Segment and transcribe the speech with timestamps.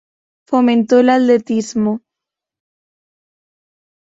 [0.47, 2.01] Fomentó el atletismo.